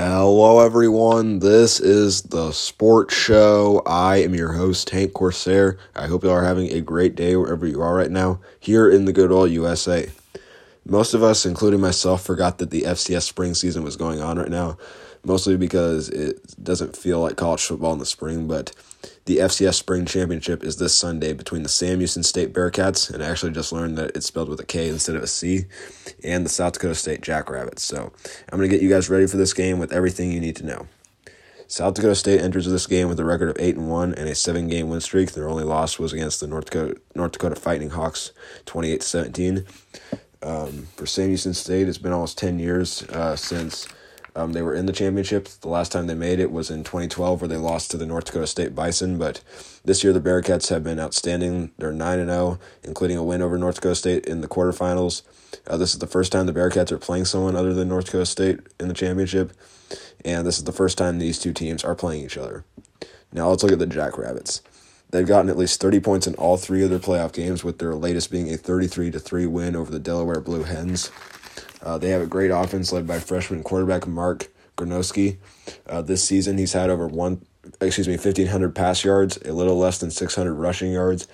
Hello, 0.00 0.60
everyone. 0.60 1.40
This 1.40 1.80
is 1.80 2.22
the 2.22 2.52
Sports 2.52 3.16
Show. 3.16 3.82
I 3.84 4.18
am 4.18 4.32
your 4.32 4.52
host, 4.52 4.86
Tank 4.86 5.12
Corsair. 5.12 5.76
I 5.96 6.06
hope 6.06 6.22
you 6.22 6.30
are 6.30 6.44
having 6.44 6.70
a 6.70 6.80
great 6.80 7.16
day 7.16 7.34
wherever 7.34 7.66
you 7.66 7.82
are 7.82 7.96
right 7.96 8.10
now, 8.12 8.38
here 8.60 8.88
in 8.88 9.06
the 9.06 9.12
good 9.12 9.32
old 9.32 9.50
USA. 9.50 10.08
Most 10.88 11.12
of 11.12 11.22
us, 11.22 11.44
including 11.44 11.80
myself, 11.80 12.24
forgot 12.24 12.58
that 12.58 12.70
the 12.70 12.82
FCS 12.82 13.22
spring 13.22 13.54
season 13.54 13.84
was 13.84 13.96
going 13.96 14.20
on 14.20 14.38
right 14.38 14.48
now, 14.48 14.78
mostly 15.22 15.56
because 15.56 16.08
it 16.08 16.40
doesn't 16.62 16.96
feel 16.96 17.20
like 17.20 17.36
college 17.36 17.62
football 17.62 17.92
in 17.92 17.98
the 17.98 18.06
spring, 18.06 18.48
but 18.48 18.74
the 19.26 19.36
FCS 19.36 19.74
Spring 19.74 20.06
Championship 20.06 20.64
is 20.64 20.78
this 20.78 20.98
Sunday 20.98 21.34
between 21.34 21.62
the 21.62 21.68
Sam 21.68 21.98
Houston 21.98 22.22
State 22.22 22.54
Bearcats, 22.54 23.12
and 23.12 23.22
I 23.22 23.28
actually 23.28 23.52
just 23.52 23.72
learned 23.72 23.98
that 23.98 24.16
it's 24.16 24.24
spelled 24.24 24.48
with 24.48 24.58
a 24.60 24.64
K 24.64 24.88
instead 24.88 25.16
of 25.16 25.22
a 25.22 25.26
C, 25.26 25.66
and 26.24 26.46
the 26.46 26.50
South 26.50 26.72
Dakota 26.72 26.94
State 26.94 27.20
Jackrabbits. 27.20 27.82
So 27.82 28.10
I'm 28.50 28.58
going 28.58 28.70
to 28.70 28.74
get 28.74 28.82
you 28.82 28.88
guys 28.88 29.10
ready 29.10 29.26
for 29.26 29.36
this 29.36 29.52
game 29.52 29.78
with 29.78 29.92
everything 29.92 30.32
you 30.32 30.40
need 30.40 30.56
to 30.56 30.66
know. 30.66 30.86
South 31.66 31.92
Dakota 31.92 32.14
State 32.14 32.40
enters 32.40 32.64
this 32.64 32.86
game 32.86 33.08
with 33.08 33.20
a 33.20 33.24
record 33.26 33.50
of 33.50 33.56
eight 33.58 33.76
and 33.76 33.90
one 33.90 34.14
and 34.14 34.26
a 34.26 34.34
seven 34.34 34.68
game 34.68 34.88
win 34.88 35.02
streak. 35.02 35.32
Their 35.32 35.50
only 35.50 35.64
loss 35.64 35.98
was 35.98 36.14
against 36.14 36.40
the 36.40 36.46
North 36.46 36.64
Dakota 36.64 36.98
North 37.14 37.32
Dakota 37.32 37.56
Fighting 37.56 37.90
Hawks, 37.90 38.32
twenty 38.64 38.90
eight 38.90 39.02
seventeen. 39.02 39.66
Um, 40.42 40.86
for 40.96 41.06
Sam 41.06 41.28
Houston 41.28 41.54
State, 41.54 41.88
it's 41.88 41.98
been 41.98 42.12
almost 42.12 42.38
ten 42.38 42.58
years 42.58 43.02
uh, 43.04 43.36
since 43.36 43.88
um, 44.38 44.52
they 44.52 44.62
were 44.62 44.74
in 44.74 44.86
the 44.86 44.92
championship. 44.92 45.48
The 45.48 45.68
last 45.68 45.90
time 45.90 46.06
they 46.06 46.14
made 46.14 46.38
it 46.38 46.52
was 46.52 46.70
in 46.70 46.84
2012, 46.84 47.40
where 47.40 47.48
they 47.48 47.56
lost 47.56 47.90
to 47.90 47.96
the 47.96 48.06
North 48.06 48.26
Dakota 48.26 48.46
State 48.46 48.74
Bison. 48.74 49.18
But 49.18 49.42
this 49.84 50.04
year, 50.04 50.12
the 50.12 50.20
Bearcats 50.20 50.68
have 50.68 50.84
been 50.84 51.00
outstanding. 51.00 51.72
They're 51.76 51.92
9 51.92 52.18
and 52.20 52.30
0, 52.30 52.60
including 52.84 53.16
a 53.16 53.24
win 53.24 53.42
over 53.42 53.58
North 53.58 53.76
Dakota 53.76 53.96
State 53.96 54.26
in 54.26 54.40
the 54.40 54.48
quarterfinals. 54.48 55.22
Uh, 55.66 55.76
this 55.76 55.92
is 55.92 55.98
the 55.98 56.06
first 56.06 56.30
time 56.30 56.46
the 56.46 56.52
Bearcats 56.52 56.92
are 56.92 56.98
playing 56.98 57.24
someone 57.24 57.56
other 57.56 57.74
than 57.74 57.88
North 57.88 58.06
Dakota 58.06 58.26
State 58.26 58.60
in 58.78 58.86
the 58.86 58.94
championship. 58.94 59.52
And 60.24 60.46
this 60.46 60.58
is 60.58 60.64
the 60.64 60.72
first 60.72 60.98
time 60.98 61.18
these 61.18 61.38
two 61.38 61.52
teams 61.52 61.82
are 61.82 61.94
playing 61.94 62.24
each 62.24 62.36
other. 62.36 62.64
Now 63.32 63.48
let's 63.48 63.62
look 63.62 63.72
at 63.72 63.78
the 63.78 63.86
Jackrabbits. 63.86 64.62
They've 65.10 65.26
gotten 65.26 65.48
at 65.48 65.56
least 65.56 65.80
30 65.80 66.00
points 66.00 66.26
in 66.26 66.34
all 66.34 66.56
three 66.56 66.82
of 66.82 66.90
their 66.90 66.98
playoff 66.98 67.32
games, 67.32 67.64
with 67.64 67.78
their 67.78 67.94
latest 67.94 68.30
being 68.30 68.52
a 68.52 68.56
33 68.56 69.10
to 69.12 69.18
3 69.18 69.46
win 69.46 69.74
over 69.74 69.90
the 69.90 69.98
Delaware 69.98 70.40
Blue 70.40 70.64
Hens. 70.64 71.10
Uh, 71.82 71.96
they 71.96 72.10
have 72.10 72.22
a 72.22 72.26
great 72.26 72.50
offense 72.50 72.92
led 72.92 73.06
by 73.06 73.18
freshman 73.18 73.62
quarterback 73.62 74.06
Mark 74.06 74.48
Gronowski. 74.76 75.38
Uh, 75.86 76.02
this 76.02 76.22
season, 76.22 76.58
he's 76.58 76.72
had 76.72 76.90
over 76.90 77.06
one, 77.06 77.44
excuse 77.80 78.08
me, 78.08 78.16
fifteen 78.16 78.48
hundred 78.48 78.74
pass 78.74 79.04
yards, 79.04 79.38
a 79.44 79.52
little 79.52 79.78
less 79.78 79.98
than 79.98 80.10
six 80.10 80.34
hundred 80.34 80.54
rushing 80.54 80.92
yards. 80.92 81.26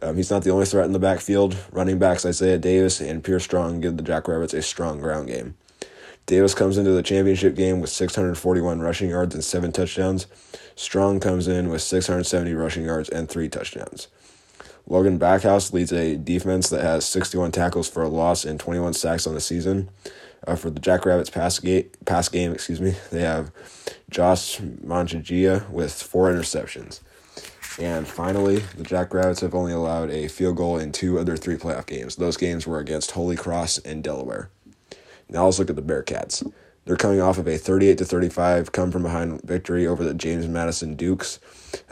Um, 0.00 0.16
he's 0.16 0.30
not 0.30 0.42
the 0.42 0.50
only 0.50 0.66
threat 0.66 0.86
in 0.86 0.92
the 0.92 0.98
backfield. 0.98 1.56
Running 1.70 1.98
backs 1.98 2.26
Isaiah 2.26 2.58
Davis 2.58 3.00
and 3.00 3.22
Pierre 3.22 3.40
Strong 3.40 3.80
give 3.80 3.96
the 3.96 4.02
Jackrabbits 4.02 4.54
a 4.54 4.62
strong 4.62 5.00
ground 5.00 5.28
game. 5.28 5.54
Davis 6.26 6.54
comes 6.54 6.78
into 6.78 6.92
the 6.92 7.02
championship 7.02 7.54
game 7.54 7.80
with 7.80 7.90
641 7.90 8.80
rushing 8.80 9.10
yards 9.10 9.34
and 9.34 9.42
seven 9.42 9.72
touchdowns. 9.72 10.26
Strong 10.76 11.20
comes 11.20 11.48
in 11.48 11.68
with 11.68 11.82
670 11.82 12.54
rushing 12.54 12.84
yards 12.84 13.08
and 13.08 13.28
three 13.28 13.48
touchdowns. 13.48 14.08
Logan 14.86 15.18
Backhaus 15.18 15.72
leads 15.72 15.92
a 15.92 16.16
defense 16.16 16.68
that 16.70 16.82
has 16.82 17.04
61 17.04 17.52
tackles 17.52 17.88
for 17.88 18.02
a 18.02 18.08
loss 18.08 18.44
and 18.44 18.58
21 18.58 18.94
sacks 18.94 19.26
on 19.26 19.34
the 19.34 19.40
season. 19.40 19.90
Uh, 20.44 20.56
for 20.56 20.70
the 20.70 20.80
Jackrabbits 20.80 21.30
pass, 21.30 21.60
ga- 21.60 21.88
pass 22.04 22.28
game, 22.28 22.52
excuse 22.52 22.80
me, 22.80 22.96
they 23.10 23.20
have 23.20 23.52
Josh 24.10 24.58
Manchagia 24.58 25.68
with 25.70 25.92
four 25.92 26.32
interceptions. 26.32 27.00
And 27.78 28.06
finally, 28.06 28.58
the 28.76 28.82
Jackrabbits 28.82 29.40
have 29.40 29.54
only 29.54 29.72
allowed 29.72 30.10
a 30.10 30.28
field 30.28 30.56
goal 30.56 30.78
in 30.78 30.92
two 30.92 31.16
of 31.18 31.26
their 31.26 31.36
three 31.36 31.56
playoff 31.56 31.86
games. 31.86 32.16
Those 32.16 32.36
games 32.36 32.66
were 32.66 32.78
against 32.78 33.12
Holy 33.12 33.36
Cross 33.36 33.78
and 33.78 34.02
Delaware. 34.02 34.50
Now 35.32 35.46
let's 35.46 35.58
look 35.58 35.70
at 35.70 35.76
the 35.76 35.82
Bearcats. 35.82 36.46
They're 36.84 36.96
coming 36.96 37.20
off 37.20 37.38
of 37.38 37.46
a 37.46 37.56
38 37.56 37.98
to 37.98 38.04
35 38.04 38.72
come 38.72 38.90
from 38.90 39.04
behind 39.04 39.40
victory 39.42 39.86
over 39.86 40.04
the 40.04 40.14
James 40.14 40.46
Madison 40.48 40.94
Dukes. 40.94 41.38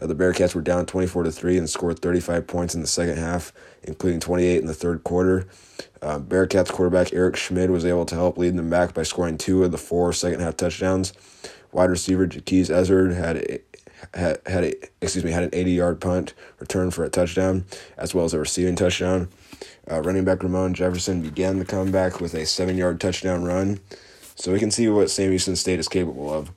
Uh, 0.01 0.07
the 0.07 0.17
Bearcats 0.17 0.55
were 0.55 0.61
down 0.61 0.85
24 0.85 1.23
to 1.23 1.33
3 1.33 1.59
and 1.59 1.71
scored 1.71 2.01
35 2.01 2.47
points 2.47 2.75
in 2.75 2.81
the 2.81 2.87
second 2.87 3.17
half, 3.17 3.53
including 3.85 4.21
28 4.21 4.61
in 4.61 4.67
the 4.67 4.75
third 4.75 5.05
quarter. 5.05 5.47
Uh, 6.03 6.19
Bearcats 6.19 6.71
quarterback 6.71 7.13
Eric 7.13 7.37
Schmid 7.37 7.71
was 7.71 7.85
able 7.85 8.05
to 8.07 8.15
help 8.15 8.37
lead 8.37 8.57
them 8.57 8.69
back 8.69 8.93
by 8.93 9.05
scoring 9.05 9.39
two 9.39 9.65
of 9.65 9.71
the 9.71 9.79
four 9.79 10.13
second 10.13 10.41
half 10.41 10.57
touchdowns. 10.57 11.13
Wide 11.73 11.91
receiver 11.91 12.25
Jaquez 12.25 12.69
Ezzard 12.69 13.15
had 13.15 13.61
had, 14.15 14.41
had 14.47 14.65
a, 14.65 14.75
excuse 15.01 15.25
me 15.25 15.31
had 15.31 15.45
an 15.45 15.51
80 15.53 15.71
yard 15.73 16.01
punt 16.01 16.35
return 16.59 16.91
for 16.91 17.05
a 17.05 17.11
touchdown 17.11 17.65
as 17.97 18.15
well 18.15 18.25
as 18.25 18.35
a 18.35 18.39
receiving 18.39 18.77
touchdown. 18.77 19.29
Uh, 19.91 20.01
running 20.01 20.25
back 20.25 20.43
Ramon 20.43 20.75
Jefferson 20.75 21.23
began 21.23 21.59
the 21.59 21.65
comeback 21.65 22.21
with 22.21 22.35
a 22.35 22.47
seven 22.47 22.77
yard 22.77 23.01
touchdown 23.01 23.45
run. 23.45 23.81
So 24.35 24.53
we 24.53 24.59
can 24.59 24.71
see 24.71 24.89
what 24.89 25.11
Sam 25.11 25.31
Houston 25.31 25.57
State 25.57 25.79
is 25.79 25.89
capable 25.89 26.33
of. 26.33 26.51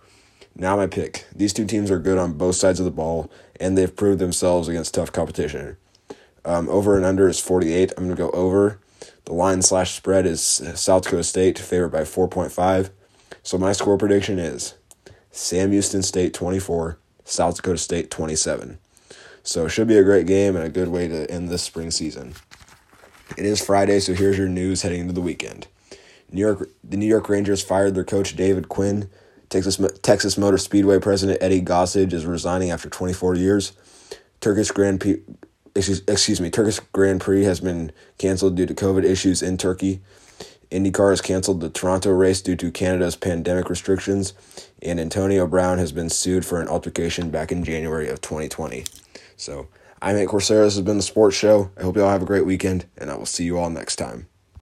Now 0.55 0.77
my 0.77 0.87
pick. 0.87 1.25
These 1.35 1.53
two 1.53 1.65
teams 1.65 1.89
are 1.89 1.99
good 1.99 2.17
on 2.17 2.37
both 2.37 2.55
sides 2.55 2.79
of 2.79 2.85
the 2.85 2.91
ball, 2.91 3.31
and 3.59 3.77
they've 3.77 3.93
proved 3.93 4.19
themselves 4.19 4.67
against 4.67 4.93
tough 4.93 5.11
competition. 5.11 5.77
Um, 6.45 6.69
over 6.69 6.95
and 6.95 7.05
under 7.05 7.27
is 7.27 7.39
48. 7.39 7.93
I'm 7.97 8.05
going 8.05 8.15
to 8.15 8.21
go 8.21 8.29
over. 8.31 8.79
The 9.25 9.33
line 9.33 9.61
slash 9.61 9.95
spread 9.95 10.25
is 10.25 10.41
South 10.41 11.03
Dakota 11.03 11.23
State 11.23 11.57
favored 11.57 11.89
by 11.89 12.01
4.5. 12.01 12.91
So 13.41 13.57
my 13.57 13.71
score 13.71 13.97
prediction 13.97 14.37
is 14.37 14.75
Sam 15.31 15.71
Houston 15.71 16.03
State 16.03 16.33
24, 16.33 16.97
South 17.25 17.55
Dakota 17.55 17.77
State 17.77 18.11
27. 18.11 18.77
So 19.43 19.65
it 19.65 19.69
should 19.69 19.87
be 19.87 19.97
a 19.97 20.03
great 20.03 20.25
game 20.25 20.55
and 20.55 20.65
a 20.65 20.69
good 20.69 20.87
way 20.87 21.07
to 21.07 21.29
end 21.29 21.49
this 21.49 21.63
spring 21.63 21.91
season. 21.91 22.33
It 23.37 23.45
is 23.45 23.63
Friday, 23.63 23.99
so 23.99 24.13
here's 24.13 24.37
your 24.37 24.47
news 24.47 24.81
heading 24.83 25.01
into 25.01 25.13
the 25.13 25.21
weekend. 25.21 25.67
New 26.31 26.41
York, 26.41 26.69
the 26.83 26.97
New 26.97 27.05
York 27.05 27.29
Rangers 27.29 27.63
fired 27.63 27.95
their 27.95 28.03
coach 28.03 28.35
David 28.35 28.69
Quinn. 28.69 29.09
Texas 29.49 29.79
Texas 30.01 30.37
Motor 30.37 30.57
Speedway 30.57 30.99
president 30.99 31.37
Eddie 31.41 31.61
Gossage 31.61 32.13
is 32.13 32.25
resigning 32.25 32.71
after 32.71 32.89
24 32.89 33.35
years. 33.35 33.73
Turkish 34.41 34.71
Grand 34.71 34.99
Prix, 34.99 35.21
excuse, 35.75 36.01
excuse 36.07 36.41
me, 36.41 36.49
Turkish 36.49 36.79
Grand 36.91 37.21
Prix 37.21 37.43
has 37.43 37.59
been 37.59 37.91
canceled 38.17 38.55
due 38.55 38.65
to 38.65 38.73
COVID 38.73 39.03
issues 39.03 39.41
in 39.41 39.57
Turkey. 39.57 40.01
IndyCar 40.73 41.11
has 41.11 41.21
canceled 41.21 41.61
the 41.61 41.69
Toronto 41.69 42.09
race 42.09 42.41
due 42.41 42.55
to 42.55 42.71
Canada's 42.71 43.15
pandemic 43.15 43.69
restrictions, 43.69 44.33
and 44.81 44.99
Antonio 44.99 45.45
Brown 45.45 45.77
has 45.77 45.91
been 45.91 46.09
sued 46.09 46.45
for 46.45 46.59
an 46.59 46.67
altercation 46.67 47.29
back 47.29 47.51
in 47.51 47.63
January 47.63 48.09
of 48.09 48.21
2020. 48.21 48.83
So, 49.37 49.67
I'm 50.01 50.17
at 50.17 50.27
Coursera. 50.27 50.65
This 50.65 50.75
has 50.75 50.83
been 50.83 50.97
the 50.97 51.03
Sports 51.03 51.35
Show. 51.35 51.69
I 51.77 51.83
hope 51.83 51.95
you 51.95 52.03
all 52.03 52.09
have 52.09 52.23
a 52.23 52.25
great 52.25 52.47
weekend, 52.47 52.85
and 52.97 53.11
I 53.11 53.15
will 53.15 53.27
see 53.27 53.43
you 53.43 53.59
all 53.59 53.69
next 53.69 53.97
time. 53.97 54.27